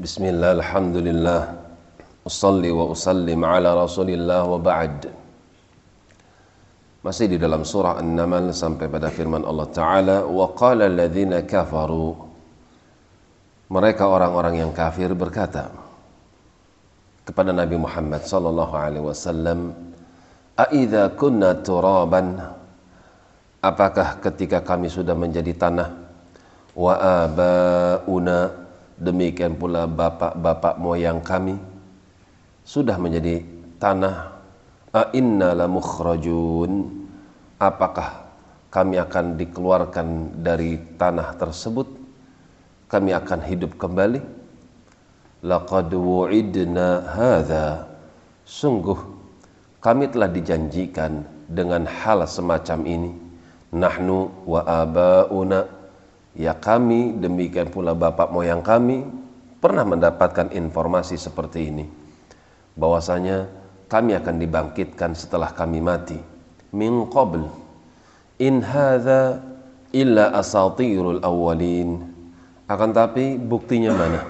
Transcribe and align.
بسم 0.00 0.22
الله 0.24 0.50
الحمد 0.58 0.96
لله 0.96 1.64
Usalli 2.24 2.72
wa 2.72 2.88
usallim 2.88 3.44
ala 3.44 3.76
rasulillah 3.76 4.48
wa 4.48 4.56
ba'd 4.56 5.12
Masih 7.04 7.28
di 7.28 7.36
dalam 7.36 7.68
surah 7.68 8.00
An-Naml 8.00 8.48
sampai 8.48 8.88
pada 8.88 9.12
firman 9.12 9.44
Allah 9.44 9.68
Ta'ala 9.68 10.16
Wa 10.24 10.56
qala 10.56 10.88
alladhina 10.88 11.44
kafaru 11.44 12.16
Mereka 13.68 14.08
orang-orang 14.08 14.64
yang 14.64 14.72
kafir 14.72 15.12
berkata 15.12 15.68
Kepada 17.28 17.52
Nabi 17.52 17.76
Muhammad 17.76 18.24
sallallahu 18.24 18.72
alaihi 18.72 19.04
wasallam 19.04 19.76
A'idha 20.56 21.12
kunna 21.20 21.60
turaban 21.60 22.40
Apakah 23.60 24.16
ketika 24.24 24.64
kami 24.64 24.88
sudah 24.88 25.12
menjadi 25.12 25.52
tanah 25.52 25.92
Wa 26.72 27.28
aba'una 27.28 28.64
Demikian 28.99 29.55
pula 29.55 29.87
bapak-bapak 29.87 30.75
moyang 30.75 31.23
kami 31.23 31.55
sudah 32.67 32.99
menjadi 32.99 33.41
tanah. 33.79 34.37
A 34.89 35.13
inna 35.15 35.55
la 35.55 35.71
mukhrajun. 35.71 36.99
Apakah 37.61 38.27
kami 38.67 38.99
akan 38.99 39.39
dikeluarkan 39.39 40.07
dari 40.43 40.75
tanah 40.99 41.39
tersebut? 41.39 41.87
Kami 42.91 43.13
akan 43.15 43.39
hidup 43.45 43.79
kembali. 43.79 44.19
Laqad 45.47 45.93
wu'idna 45.95 47.07
hadza 47.15 47.87
sungguh 48.43 49.19
kami 49.79 50.11
telah 50.11 50.27
dijanjikan 50.27 51.23
dengan 51.47 51.87
hal 51.87 52.27
semacam 52.27 52.79
ini. 52.83 53.11
Nahnu 53.71 54.43
wa 54.43 54.65
abauna 54.67 55.78
ya 56.39 56.55
kami 56.55 57.19
demikian 57.19 57.67
pula 57.67 57.91
bapak 57.91 58.31
moyang 58.31 58.63
kami 58.63 59.03
pernah 59.59 59.83
mendapatkan 59.83 60.55
informasi 60.55 61.19
seperti 61.19 61.67
ini. 61.67 61.85
Bahwasanya 62.79 63.51
kami 63.91 64.15
akan 64.15 64.35
dibangkitkan 64.39 65.11
setelah 65.19 65.51
kami 65.51 65.83
mati. 65.83 66.15
Min 66.71 67.11
qabl. 67.11 67.43
In 68.39 68.63
hadza 68.63 69.43
illa 69.91 70.31
asatirul 70.31 71.19
awwalin. 71.19 72.07
Akan 72.71 72.95
tapi 72.95 73.35
buktinya 73.35 73.91
mana? 73.91 74.23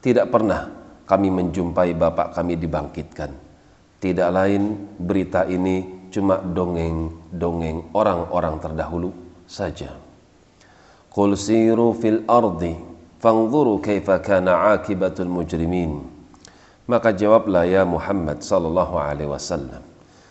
Tidak 0.00 0.32
pernah 0.32 0.64
kami 1.04 1.28
menjumpai 1.28 1.92
bapak 1.92 2.32
kami 2.40 2.56
dibangkitkan. 2.56 3.36
Tidak 3.98 4.28
lain 4.32 4.96
berita 4.96 5.44
ini 5.44 6.08
cuma 6.08 6.40
dongeng-dongeng 6.40 7.92
orang-orang 7.92 8.56
terdahulu 8.62 9.10
saja 9.44 10.07
qul 11.12 11.36
siru 11.36 11.96
fil 11.96 12.24
ardi 12.28 12.76
fanzuru 13.18 13.80
kaifa 13.80 14.20
kana 14.22 14.72
akibatul 14.76 15.28
mujrimin 15.28 16.18
maka 16.88 17.12
jawablah 17.12 17.68
ya 17.68 17.84
Muhammad 17.84 18.40
sallallahu 18.40 18.96
alaihi 18.96 19.28
wasallam, 19.28 19.84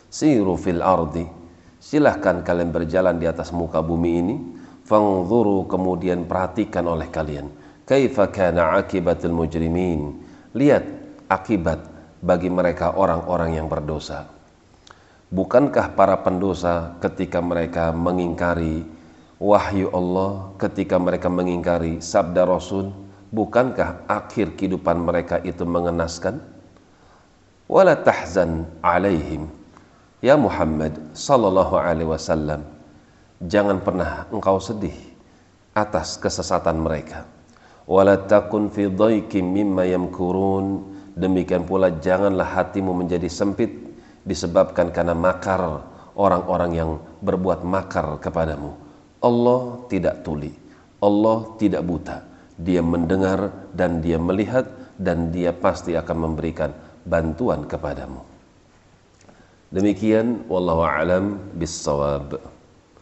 siru 0.10 0.58
fil 0.58 0.82
ardi. 0.82 1.30
Silahkan 1.78 2.42
kalian 2.42 2.74
berjalan 2.74 3.22
di 3.22 3.30
atas 3.30 3.54
muka 3.54 3.80
bumi 3.86 4.12
ini, 4.18 4.36
fangzuru 4.84 5.70
kemudian 5.70 6.26
perhatikan 6.26 6.90
oleh 6.90 7.08
kalian. 7.14 7.48
Kaifa 7.86 8.34
kana 8.34 8.74
akibatul 8.82 9.38
mujrimin. 9.38 10.18
Lihat 10.58 10.84
akibat 11.30 11.86
bagi 12.26 12.50
mereka 12.50 12.98
orang-orang 12.98 13.62
yang 13.62 13.70
berdosa. 13.70 14.26
Bukankah 15.30 15.94
para 15.94 16.18
pendosa 16.26 16.98
ketika 17.00 17.38
mereka 17.38 17.94
mengingkari 17.94 18.82
wahyu 19.38 19.90
Allah, 19.94 20.54
ketika 20.62 20.98
mereka 20.98 21.30
mengingkari 21.30 22.02
sabda 22.02 22.46
Rasul, 22.46 22.94
bukankah 23.34 24.06
akhir 24.10 24.58
kehidupan 24.58 25.02
mereka 25.02 25.42
itu 25.42 25.66
mengenaskan? 25.66 26.42
Wala 27.68 28.00
tahzan 28.00 28.66
alaihim. 28.82 29.50
Ya 30.24 30.34
Muhammad 30.34 30.98
sallallahu 31.14 31.78
alaihi 31.78 32.10
wasallam, 32.10 32.66
jangan 33.46 33.78
pernah 33.84 34.26
engkau 34.34 34.58
sedih 34.58 34.96
atas 35.78 36.18
kesesatan 36.18 36.82
mereka. 36.82 37.30
Wala 37.86 38.18
takun 38.18 38.74
fi 38.74 38.90
dhaikin 38.90 39.46
mimma 39.46 39.86
yamkurun. 39.86 40.98
Demikian 41.18 41.66
pula 41.66 41.94
janganlah 41.98 42.46
hatimu 42.46 42.94
menjadi 42.94 43.30
sempit 43.30 43.74
disebabkan 44.26 44.90
karena 44.90 45.14
makar 45.18 45.86
orang-orang 46.18 46.72
yang 46.74 46.90
berbuat 47.22 47.62
makar 47.62 48.18
kepadamu. 48.22 48.87
Allah 49.22 49.88
tidak 49.90 50.22
tuli, 50.22 50.54
Allah 51.02 51.38
tidak 51.58 51.84
buta 51.86 52.18
dia 52.58 52.82
mendengar 52.82 53.54
dan 53.78 54.02
dia 54.02 54.18
melihat 54.18 54.66
dan 54.98 55.30
dia 55.30 55.54
pasti 55.54 55.94
akan 55.94 56.18
memberikan 56.18 56.74
bantuan 57.06 57.70
kepadamu. 57.70 58.26
Demikian 59.70 60.50
wallahu 60.50 60.82
alam 60.82 61.38
bissawab. 61.54 62.57